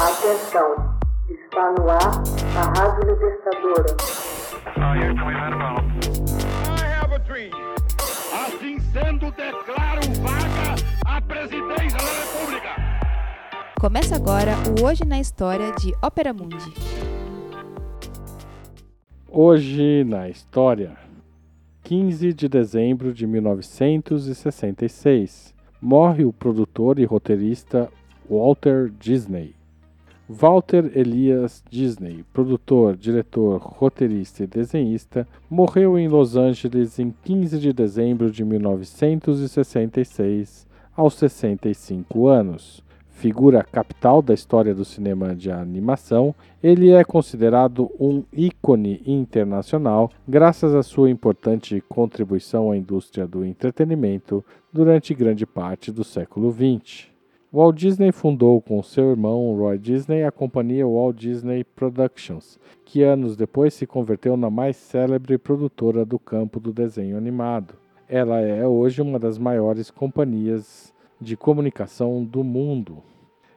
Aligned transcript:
Atenção, 0.00 0.96
está 1.28 1.72
no 1.72 1.90
ar 1.90 2.22
a 2.56 2.62
Rádio 2.78 3.10
Libertadora. 3.10 3.96
Assim 8.32 8.78
sendo, 8.78 9.32
declaro 9.32 10.02
vaga 10.22 10.76
a 11.04 11.20
presidência 11.20 11.98
da 11.98 12.12
República. 12.22 12.76
Começa 13.80 14.14
agora 14.14 14.54
o 14.68 14.84
Hoje 14.86 15.04
na 15.04 15.18
História 15.18 15.72
de 15.72 15.92
Ópera 16.00 16.32
Mundi. 16.32 16.72
Hoje 19.28 20.04
na 20.04 20.28
História, 20.28 20.96
15 21.82 22.32
de 22.32 22.48
dezembro 22.48 23.12
de 23.12 23.26
1966, 23.26 25.52
morre 25.82 26.24
o 26.24 26.32
produtor 26.32 27.00
e 27.00 27.04
roteirista 27.04 27.90
Walter 28.30 28.90
Disney. 28.90 29.57
Walter 30.30 30.92
Elias 30.94 31.64
Disney, 31.70 32.22
produtor, 32.34 32.94
diretor, 32.94 33.62
roteirista 33.62 34.44
e 34.44 34.46
desenhista, 34.46 35.26
morreu 35.48 35.98
em 35.98 36.06
Los 36.06 36.36
Angeles 36.36 36.98
em 36.98 37.14
15 37.24 37.58
de 37.58 37.72
dezembro 37.72 38.30
de 38.30 38.44
1966, 38.44 40.66
aos 40.94 41.14
65 41.14 42.26
anos. 42.26 42.84
Figura 43.08 43.64
capital 43.64 44.20
da 44.20 44.34
história 44.34 44.74
do 44.74 44.84
cinema 44.84 45.34
de 45.34 45.50
animação, 45.50 46.34
ele 46.62 46.90
é 46.90 47.02
considerado 47.02 47.90
um 47.98 48.22
ícone 48.30 49.02
internacional 49.06 50.10
graças 50.28 50.74
à 50.74 50.82
sua 50.82 51.08
importante 51.08 51.82
contribuição 51.88 52.70
à 52.70 52.76
indústria 52.76 53.26
do 53.26 53.46
entretenimento 53.46 54.44
durante 54.70 55.14
grande 55.14 55.46
parte 55.46 55.90
do 55.90 56.04
século 56.04 56.52
XX. 56.52 57.16
Walt 57.50 57.76
Disney 57.76 58.12
fundou 58.12 58.60
com 58.60 58.82
seu 58.82 59.08
irmão 59.08 59.56
Roy 59.56 59.78
Disney 59.78 60.22
a 60.22 60.30
companhia 60.30 60.86
Walt 60.86 61.16
Disney 61.16 61.64
Productions, 61.64 62.60
que 62.84 63.02
anos 63.02 63.38
depois 63.38 63.72
se 63.72 63.86
converteu 63.86 64.36
na 64.36 64.50
mais 64.50 64.76
célebre 64.76 65.38
produtora 65.38 66.04
do 66.04 66.18
campo 66.18 66.60
do 66.60 66.74
desenho 66.74 67.16
animado. 67.16 67.72
Ela 68.06 68.40
é 68.40 68.66
hoje 68.66 69.00
uma 69.00 69.18
das 69.18 69.38
maiores 69.38 69.90
companhias 69.90 70.92
de 71.18 71.38
comunicação 71.38 72.22
do 72.22 72.44
mundo 72.44 73.02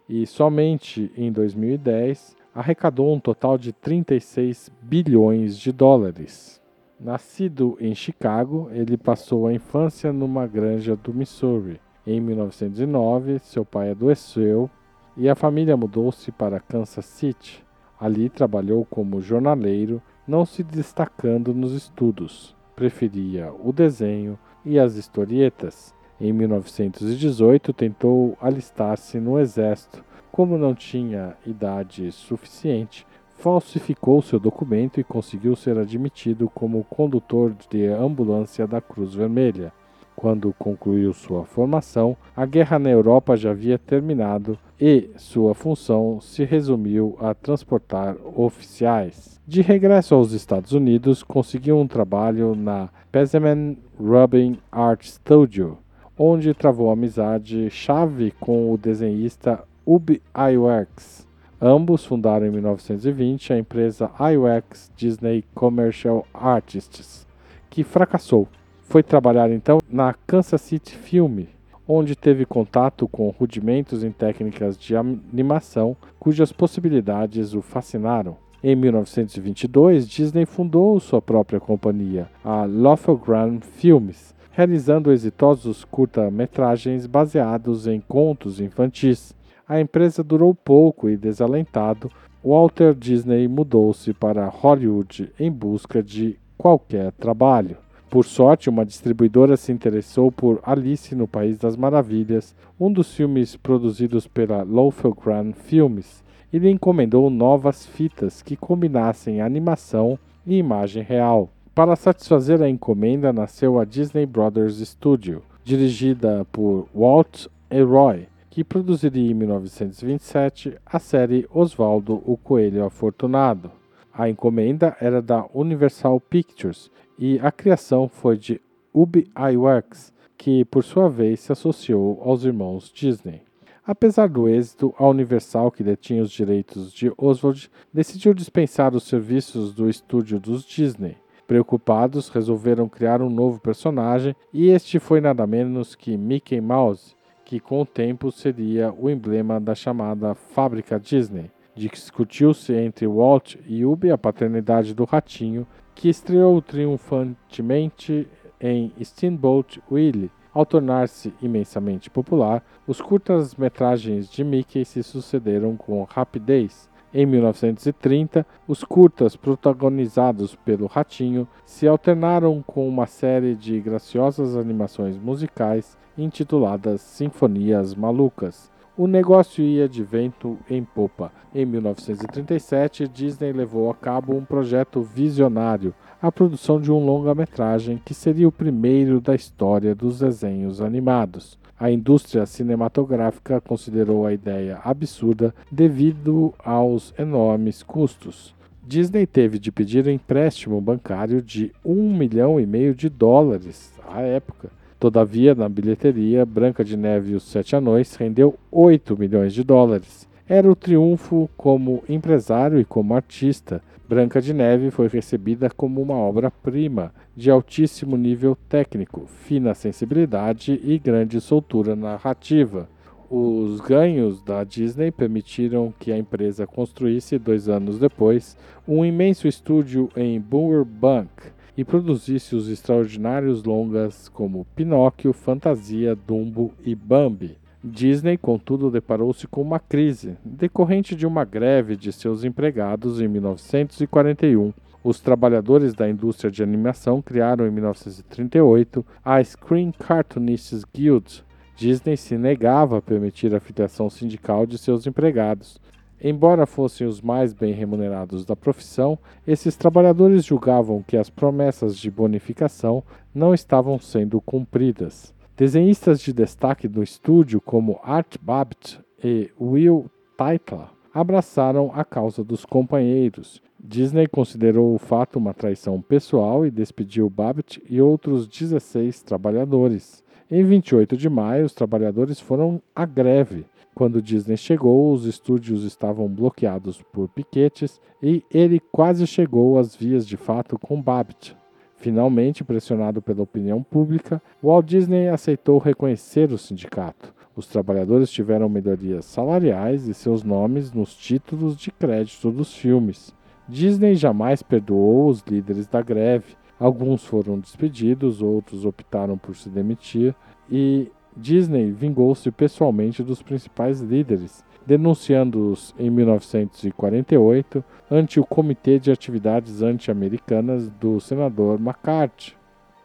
e 0.07 0.25
somente 0.25 1.11
em 1.17 1.29
2010 1.29 2.37
arrecadou 2.55 3.13
um 3.13 3.19
total 3.19 3.57
de 3.57 3.73
36 3.73 4.71
bilhões 4.81 5.57
de 5.57 5.73
dólares. 5.73 6.61
Nascido 6.97 7.77
em 7.81 7.93
Chicago, 7.93 8.69
ele 8.71 8.95
passou 8.95 9.47
a 9.47 9.53
infância 9.53 10.13
numa 10.13 10.47
granja 10.47 10.95
do 10.95 11.13
Missouri 11.13 11.81
em 12.05 12.19
1909, 12.19 13.39
seu 13.39 13.63
pai 13.63 13.91
adoeceu 13.91 14.69
e 15.15 15.29
a 15.29 15.35
família 15.35 15.77
mudou-se 15.77 16.31
para 16.31 16.59
Kansas 16.59 17.05
City. 17.05 17.63
Ali 17.99 18.27
trabalhou 18.27 18.83
como 18.85 19.21
jornaleiro, 19.21 20.01
não 20.27 20.43
se 20.43 20.63
destacando 20.63 21.53
nos 21.53 21.73
estudos. 21.73 22.55
Preferia 22.75 23.53
o 23.53 23.71
desenho 23.71 24.39
e 24.65 24.79
as 24.79 24.95
historietas. 24.95 25.93
Em 26.19 26.33
1918, 26.33 27.71
tentou 27.73 28.35
alistar-se 28.41 29.19
no 29.19 29.39
exército. 29.39 30.03
Como 30.31 30.57
não 30.57 30.73
tinha 30.73 31.35
idade 31.45 32.11
suficiente, 32.11 33.05
falsificou 33.35 34.21
seu 34.21 34.39
documento 34.39 34.99
e 34.99 35.03
conseguiu 35.03 35.55
ser 35.55 35.77
admitido 35.77 36.49
como 36.49 36.83
condutor 36.83 37.55
de 37.69 37.85
ambulância 37.87 38.65
da 38.65 38.79
Cruz 38.79 39.13
Vermelha. 39.13 39.71
Quando 40.15 40.53
concluiu 40.57 41.13
sua 41.13 41.45
formação, 41.45 42.15
a 42.35 42.45
guerra 42.45 42.77
na 42.77 42.89
Europa 42.89 43.35
já 43.35 43.51
havia 43.51 43.77
terminado 43.77 44.57
e 44.79 45.09
sua 45.15 45.53
função 45.53 46.19
se 46.21 46.43
resumiu 46.43 47.17
a 47.19 47.33
transportar 47.33 48.15
oficiais. 48.35 49.39
De 49.47 49.61
regresso 49.61 50.13
aos 50.15 50.31
Estados 50.31 50.73
Unidos, 50.73 51.23
conseguiu 51.23 51.77
um 51.77 51.87
trabalho 51.87 52.55
na 52.55 52.89
Pesman 53.11 53.77
Rubbing 53.99 54.57
Art 54.71 55.03
Studio, 55.05 55.77
onde 56.17 56.53
travou 56.53 56.91
amizade 56.91 57.69
chave 57.69 58.31
com 58.39 58.71
o 58.71 58.77
desenhista 58.77 59.63
Ub 59.85 60.21
Iwerks. 60.35 61.27
Ambos 61.59 62.05
fundaram 62.05 62.47
em 62.47 62.51
1920 62.51 63.53
a 63.53 63.57
empresa 63.57 64.09
Iwerks 64.19 64.91
Disney 64.95 65.43
Commercial 65.53 66.25
Artists, 66.33 67.27
que 67.69 67.83
fracassou 67.83 68.47
foi 68.91 69.01
trabalhar 69.01 69.49
então 69.49 69.77
na 69.89 70.13
Kansas 70.27 70.59
City 70.59 70.97
Film, 70.97 71.45
onde 71.87 72.13
teve 72.13 72.45
contato 72.45 73.07
com 73.07 73.29
rudimentos 73.29 74.03
em 74.03 74.11
técnicas 74.11 74.77
de 74.77 74.97
animação 74.97 75.95
cujas 76.19 76.51
possibilidades 76.51 77.53
o 77.53 77.61
fascinaram. 77.61 78.35
Em 78.61 78.75
1922, 78.75 80.05
Disney 80.05 80.45
fundou 80.45 80.99
sua 80.99 81.21
própria 81.21 81.57
companhia, 81.57 82.29
a 82.43 82.65
Lofogram 82.65 83.61
Films, 83.61 84.35
realizando 84.51 85.13
exitosos 85.13 85.85
curta-metragens 85.85 87.05
baseados 87.05 87.87
em 87.87 88.01
contos 88.01 88.59
infantis. 88.59 89.33
A 89.65 89.79
empresa 89.79 90.21
durou 90.21 90.53
pouco 90.53 91.09
e, 91.09 91.15
desalentado, 91.15 92.11
Walter 92.43 92.93
Disney 92.93 93.47
mudou-se 93.47 94.13
para 94.13 94.49
Hollywood 94.49 95.31
em 95.39 95.49
busca 95.49 96.03
de 96.03 96.37
qualquer 96.57 97.13
trabalho. 97.13 97.77
Por 98.11 98.25
sorte, 98.25 98.69
uma 98.69 98.85
distribuidora 98.85 99.55
se 99.55 99.71
interessou 99.71 100.29
por 100.29 100.59
Alice 100.63 101.15
no 101.15 101.25
País 101.25 101.57
das 101.57 101.77
Maravilhas, 101.77 102.53
um 102.77 102.91
dos 102.91 103.15
filmes 103.15 103.55
produzidos 103.55 104.27
pela 104.27 104.63
Lothogran 104.63 105.53
Filmes, 105.53 106.21
e 106.51 106.59
lhe 106.59 106.69
encomendou 106.69 107.29
novas 107.29 107.85
fitas 107.85 108.41
que 108.41 108.57
combinassem 108.57 109.39
animação 109.39 110.19
e 110.45 110.57
imagem 110.57 111.01
real. 111.01 111.49
Para 111.73 111.95
satisfazer 111.95 112.61
a 112.61 112.67
encomenda, 112.67 113.31
nasceu 113.31 113.79
a 113.79 113.85
Disney 113.85 114.25
Brothers 114.25 114.85
Studio, 114.85 115.41
dirigida 115.63 116.45
por 116.51 116.89
Walt 116.93 117.47
e 117.71 117.81
Roy, 117.81 118.27
que 118.49 118.61
produziria 118.61 119.31
em 119.31 119.33
1927 119.33 120.77
a 120.85 120.99
série 120.99 121.47
Osvaldo 121.49 122.21
o 122.25 122.35
Coelho 122.35 122.83
Afortunado. 122.83 123.71
A 124.13 124.29
encomenda 124.29 124.95
era 124.99 125.21
da 125.21 125.45
Universal 125.53 126.19
Pictures 126.19 126.91
e 127.17 127.39
a 127.39 127.51
criação 127.51 128.09
foi 128.09 128.37
de 128.37 128.61
Ub 128.93 129.25
Iwerks, 129.51 130.13
que 130.37 130.65
por 130.65 130.83
sua 130.83 131.07
vez 131.07 131.39
se 131.39 131.51
associou 131.51 132.21
aos 132.23 132.43
irmãos 132.43 132.91
Disney. 132.93 133.41
Apesar 133.85 134.27
do 134.27 134.47
êxito, 134.47 134.93
a 134.97 135.07
Universal, 135.07 135.71
que 135.71 135.83
detinha 135.83 136.21
os 136.21 136.31
direitos 136.31 136.93
de 136.93 137.11
Oswald, 137.17 137.69
decidiu 137.93 138.33
dispensar 138.33 138.93
os 138.93 139.03
serviços 139.03 139.73
do 139.73 139.89
estúdio 139.89 140.39
dos 140.39 140.63
Disney. 140.63 141.17
Preocupados, 141.47 142.29
resolveram 142.29 142.87
criar 142.87 143.21
um 143.21 143.29
novo 143.29 143.59
personagem 143.59 144.35
e 144.53 144.69
este 144.69 144.99
foi 144.99 145.19
nada 145.19 145.47
menos 145.47 145.95
que 145.95 146.15
Mickey 146.17 146.61
Mouse, 146.61 147.15
que 147.43 147.59
com 147.59 147.81
o 147.81 147.85
tempo 147.85 148.31
seria 148.31 148.93
o 148.93 149.09
emblema 149.09 149.59
da 149.59 149.73
chamada 149.73 150.35
Fábrica 150.35 150.99
Disney. 150.99 151.49
Discutiu-se 151.75 152.73
entre 152.73 153.07
Walt 153.07 153.55
e 153.65 153.85
Ub 153.85 154.09
a 154.11 154.17
paternidade 154.17 154.93
do 154.93 155.05
ratinho 155.05 155.65
que 155.95 156.09
estreou 156.09 156.61
triunfantemente 156.61 158.27
em 158.59 158.91
Steamboat 159.01 159.81
Willie. 159.89 160.29
Ao 160.53 160.65
tornar-se 160.65 161.33
imensamente 161.41 162.09
popular, 162.09 162.61
os 162.85 162.99
curtas-metragens 162.99 164.29
de 164.29 164.43
Mickey 164.43 164.83
se 164.83 165.01
sucederam 165.01 165.77
com 165.77 166.03
rapidez. 166.03 166.89
Em 167.13 167.25
1930, 167.25 168.45
os 168.67 168.83
curtas 168.83 169.35
protagonizados 169.35 170.55
pelo 170.55 170.87
Ratinho 170.87 171.47
se 171.65 171.87
alternaram 171.87 172.61
com 172.61 172.87
uma 172.87 173.05
série 173.05 173.55
de 173.55 173.79
graciosas 173.79 174.55
animações 174.57 175.17
musicais 175.17 175.97
intituladas 176.17 177.01
Sinfonias 177.01 177.95
Malucas. 177.95 178.70
O 178.97 179.07
negócio 179.07 179.63
ia 179.63 179.87
de 179.87 180.03
vento 180.03 180.59
em 180.69 180.83
popa. 180.83 181.31
Em 181.55 181.65
1937, 181.65 183.07
Disney 183.07 183.53
levou 183.53 183.89
a 183.89 183.95
cabo 183.95 184.35
um 184.35 184.43
projeto 184.43 185.01
visionário, 185.01 185.93
a 186.21 186.29
produção 186.29 186.79
de 186.79 186.91
um 186.91 187.03
longa-metragem 187.05 188.01
que 188.03 188.13
seria 188.13 188.49
o 188.49 188.51
primeiro 188.51 189.21
da 189.21 189.33
história 189.33 189.95
dos 189.95 190.19
desenhos 190.19 190.81
animados. 190.81 191.57
A 191.79 191.89
indústria 191.89 192.45
cinematográfica 192.45 193.61
considerou 193.61 194.25
a 194.25 194.33
ideia 194.33 194.81
absurda 194.83 195.55
devido 195.71 196.53
aos 196.59 197.13
enormes 197.17 197.81
custos. 197.81 198.53
Disney 198.85 199.25
teve 199.25 199.57
de 199.57 199.71
pedir 199.71 200.05
empréstimo 200.07 200.81
bancário 200.81 201.41
de 201.41 201.71
um 201.83 202.13
milhão 202.13 202.59
e 202.59 202.65
meio 202.65 202.93
de 202.93 203.07
dólares 203.07 203.93
à 204.05 204.19
época 204.19 204.69
Todavia, 205.01 205.55
na 205.55 205.67
bilheteria, 205.67 206.45
Branca 206.45 206.85
de 206.85 206.95
Neve 206.95 207.31
e 207.31 207.35
os 207.35 207.41
Sete 207.41 207.75
Anões 207.75 208.13
rendeu 208.13 208.53
8 208.71 209.17
milhões 209.17 209.51
de 209.51 209.63
dólares. 209.63 210.29
Era 210.47 210.71
o 210.71 210.75
triunfo 210.75 211.49
como 211.57 212.03
empresário 212.07 212.79
e 212.79 212.85
como 212.85 213.15
artista. 213.15 213.81
Branca 214.07 214.39
de 214.39 214.53
Neve 214.53 214.91
foi 214.91 215.07
recebida 215.07 215.71
como 215.71 215.99
uma 216.03 216.13
obra-prima 216.13 217.11
de 217.35 217.49
altíssimo 217.49 218.15
nível 218.15 218.55
técnico, 218.69 219.25
fina 219.25 219.73
sensibilidade 219.73 220.79
e 220.83 220.99
grande 220.99 221.41
soltura 221.41 221.95
narrativa. 221.95 222.87
Os 223.27 223.81
ganhos 223.81 224.43
da 224.43 224.63
Disney 224.63 225.09
permitiram 225.09 225.91
que 225.97 226.11
a 226.11 226.17
empresa 226.17 226.67
construísse, 226.67 227.39
dois 227.39 227.67
anos 227.67 227.97
depois, 227.97 228.55
um 228.87 229.03
imenso 229.03 229.47
estúdio 229.47 230.11
em 230.15 230.39
Burbank 230.39 231.31
e 231.77 231.83
produzisse 231.83 232.55
os 232.55 232.67
extraordinários 232.67 233.63
longas 233.63 234.29
como 234.29 234.65
Pinóquio, 234.75 235.33
Fantasia, 235.33 236.15
Dumbo 236.15 236.73
e 236.83 236.93
Bambi. 236.93 237.57
Disney, 237.83 238.37
contudo, 238.37 238.91
deparou-se 238.91 239.47
com 239.47 239.61
uma 239.61 239.79
crise 239.79 240.37
decorrente 240.45 241.15
de 241.15 241.25
uma 241.25 241.43
greve 241.43 241.95
de 241.95 242.11
seus 242.11 242.43
empregados 242.43 243.19
em 243.19 243.27
1941. 243.27 244.73
Os 245.03 245.19
trabalhadores 245.19 245.95
da 245.95 246.07
indústria 246.07 246.51
de 246.51 246.61
animação 246.61 247.21
criaram 247.21 247.65
em 247.65 247.71
1938 247.71 249.03
a 249.25 249.43
Screen 249.43 249.91
Cartoonists 249.91 250.83
Guild, 250.93 251.43
Disney 251.81 252.15
se 252.15 252.37
negava 252.37 252.99
a 252.99 253.01
permitir 253.01 253.55
a 253.55 253.59
filiação 253.59 254.07
sindical 254.07 254.67
de 254.67 254.77
seus 254.77 255.07
empregados. 255.07 255.79
Embora 256.23 256.67
fossem 256.67 257.07
os 257.07 257.19
mais 257.19 257.51
bem 257.51 257.73
remunerados 257.73 258.45
da 258.45 258.55
profissão, 258.55 259.17
esses 259.47 259.75
trabalhadores 259.75 260.45
julgavam 260.45 261.01
que 261.01 261.17
as 261.17 261.31
promessas 261.31 261.97
de 261.97 262.11
bonificação 262.11 263.03
não 263.33 263.55
estavam 263.55 263.97
sendo 263.97 264.39
cumpridas. 264.39 265.33
Desenhistas 265.57 266.21
de 266.21 266.31
destaque 266.31 266.87
do 266.87 267.01
estúdio, 267.01 267.59
como 267.59 267.99
Art 268.03 268.35
Babbitt 268.39 268.99
e 269.23 269.49
Will 269.59 270.11
Tytla, 270.37 270.91
abraçaram 271.11 271.91
a 271.93 272.05
causa 272.05 272.43
dos 272.43 272.65
companheiros. 272.65 273.61
Disney 273.79 274.27
considerou 274.27 274.93
o 274.93 274.99
fato 274.99 275.39
uma 275.39 275.55
traição 275.55 275.99
pessoal 275.99 276.65
e 276.65 276.71
despediu 276.71 277.29
Babbitt 277.31 277.81
e 277.89 277.99
outros 277.99 278.47
16 278.47 279.23
trabalhadores. 279.23 280.23
Em 280.49 280.63
28 280.63 281.17
de 281.17 281.29
maio, 281.29 281.65
os 281.65 281.73
trabalhadores 281.73 282.39
foram 282.39 282.81
à 282.95 283.05
greve. 283.05 283.65
Quando 283.93 284.21
Disney 284.21 284.57
chegou, 284.57 285.13
os 285.13 285.25
estúdios 285.25 285.83
estavam 285.83 286.27
bloqueados 286.27 287.01
por 287.11 287.27
piquetes 287.29 287.99
e 288.21 288.43
ele 288.51 288.79
quase 288.79 289.27
chegou 289.27 289.77
às 289.77 289.95
vias 289.95 290.25
de 290.25 290.37
fato 290.37 290.77
com 290.79 291.01
Babbitt. 291.01 291.55
Finalmente, 291.95 292.63
pressionado 292.63 293.21
pela 293.21 293.43
opinião 293.43 293.83
pública, 293.83 294.41
Walt 294.63 294.85
Disney 294.85 295.27
aceitou 295.27 295.77
reconhecer 295.77 296.51
o 296.51 296.57
sindicato. 296.57 297.33
Os 297.55 297.67
trabalhadores 297.67 298.31
tiveram 298.31 298.67
melhorias 298.69 299.25
salariais 299.25 300.07
e 300.07 300.13
seus 300.13 300.43
nomes 300.43 300.91
nos 300.91 301.15
títulos 301.15 301.75
de 301.75 301.91
crédito 301.91 302.49
dos 302.49 302.73
filmes. 302.73 303.35
Disney 303.67 304.15
jamais 304.15 304.63
perdoou 304.63 305.27
os 305.27 305.41
líderes 305.41 305.85
da 305.87 306.01
greve 306.01 306.55
Alguns 306.81 307.23
foram 307.23 307.59
despedidos, 307.59 308.41
outros 308.41 308.85
optaram 308.85 309.37
por 309.37 309.55
se 309.55 309.69
demitir 309.69 310.33
e 310.67 311.11
Disney 311.35 311.91
vingou-se 311.91 312.49
pessoalmente 312.51 313.23
dos 313.23 313.41
principais 313.41 314.01
líderes, 314.01 314.63
denunciando-os 314.85 315.93
em 315.97 316.09
1948 316.09 317.83
ante 318.09 318.39
o 318.39 318.45
Comitê 318.45 318.99
de 318.99 319.11
Atividades 319.11 319.81
Anti-Americanas 319.81 320.89
do 320.89 321.19
senador 321.19 321.79
McCarthy. 321.79 322.55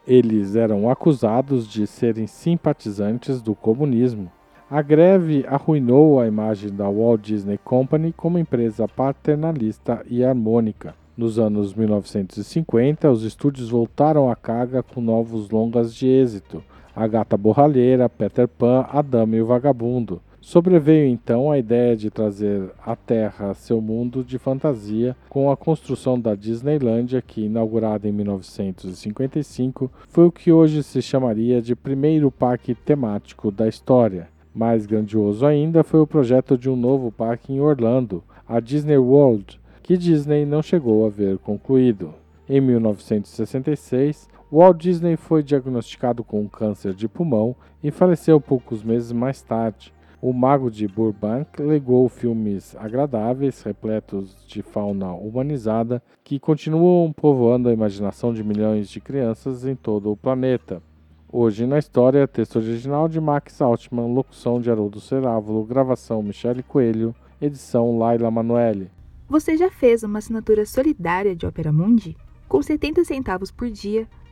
Eles 0.07 0.55
eram 0.57 0.89
acusados 0.89 1.69
de 1.69 1.87
serem 1.87 2.27
simpatizantes 2.27 3.43
do 3.43 3.55
comunismo. 3.55 4.31
A 4.71 4.83
greve 4.83 5.45
arruinou 5.49 6.21
a 6.21 6.27
imagem 6.27 6.71
da 6.71 6.89
Walt 6.89 7.21
Disney 7.21 7.59
Company 7.59 8.13
como 8.17 8.39
empresa 8.39 8.89
paternalista 8.89 10.05
e 10.09 10.25
harmônica. 10.25 10.95
Nos 11.17 11.39
anos 11.39 11.73
1950, 11.73 13.11
os 13.11 13.23
estúdios 13.23 13.71
voltaram 13.71 14.31
à 14.31 14.37
carga 14.37 14.83
com 14.83 15.01
novos 15.01 15.49
longas 15.51 15.95
de 15.95 16.07
êxito: 16.09 16.63
A 16.97 17.07
Gata 17.07 17.37
Borralheira, 17.37 18.09
Peter 18.09 18.49
Pan, 18.49 18.87
A 18.91 19.03
Dama 19.03 19.37
e 19.37 19.43
o 19.43 19.47
Vagabundo. 19.47 20.23
Sobreveio 20.41 21.07
então 21.07 21.51
a 21.51 21.59
ideia 21.59 21.95
de 21.95 22.09
trazer 22.09 22.71
à 22.83 22.97
Terra 22.97 23.53
seu 23.53 23.83
mundo 23.83 24.25
de 24.25 24.39
fantasia 24.39 25.15
com 25.29 25.51
a 25.51 25.57
construção 25.59 26.19
da 26.19 26.35
Disneylandia, 26.35 27.21
que, 27.21 27.45
inaugurada 27.45 28.09
em 28.09 28.13
1955, 28.13 29.91
foi 30.09 30.25
o 30.25 30.33
que 30.33 30.51
hoje 30.51 30.83
se 30.83 31.03
chamaria 31.03 31.61
de 31.61 31.77
primeiro 31.77 32.31
parque 32.31 32.75
temático 32.75 33.51
da 33.51 33.69
história. 33.69 34.29
Mais 34.55 34.87
grandioso 34.87 35.45
ainda 35.45 35.85
foi 35.85 36.01
o 36.01 36.07
projeto 36.07 36.57
de 36.57 36.71
um 36.71 36.77
novo 36.77 37.13
parque 37.13 37.53
em 37.53 37.61
Orlando, 37.61 38.25
a 38.49 38.59
Disney 38.59 38.97
World, 38.97 39.61
que 39.83 39.99
Disney 39.99 40.47
não 40.47 40.63
chegou 40.63 41.05
a 41.05 41.11
ver 41.11 41.37
concluído. 41.39 42.15
Em 42.49 42.61
1966, 42.61 44.29
Walt 44.51 44.79
Disney 44.79 45.17
foi 45.17 45.43
diagnosticado 45.43 46.23
com 46.23 46.49
câncer 46.49 46.95
de 46.95 47.09
pulmão 47.09 47.57
e 47.83 47.91
faleceu 47.91 48.41
poucos 48.41 48.83
meses 48.83 49.11
mais 49.11 49.43
tarde. 49.43 49.93
O 50.23 50.33
Mago 50.33 50.71
de 50.71 50.87
Burbank 50.87 51.61
legou 51.61 52.09
filmes 52.09 52.75
agradáveis, 52.77 53.63
repletos 53.63 54.37
de 54.47 54.63
fauna 54.63 55.13
humanizada, 55.13 56.03
que 56.23 56.39
continuam 56.39 57.13
povoando 57.13 57.69
a 57.69 57.73
imaginação 57.73 58.33
de 58.33 58.43
milhões 58.45 58.89
de 58.89 59.01
crianças 59.01 59.67
em 59.67 59.75
todo 59.75 60.13
o 60.13 60.17
planeta. 60.17 60.81
Hoje 61.31 61.67
na 61.67 61.79
história, 61.79 62.27
texto 62.27 62.57
original 62.57 63.09
de 63.09 63.21
Max 63.21 63.61
Altman, 63.61 64.15
locução 64.15 64.61
de 64.61 64.71
Haroldo 64.71 65.01
Cerávulo, 65.01 65.65
gravação 65.65 66.23
Michele 66.23 66.63
Coelho, 66.63 67.15
edição 67.43 67.99
Laila 67.99 68.31
Manoeli. 68.31 68.91
Você 69.29 69.57
já 69.57 69.71
fez 69.71 70.05
uma 70.05 70.21
assinatura 70.21 70.65
solidária 70.65 71.35
de 71.35 71.45
Opera 71.45 71.73
Mundi? 71.73 72.17
Com 72.49 72.63
70 72.63 73.05
centavos 73.05 73.51
por 73.51 73.69
dia, 73.69 74.09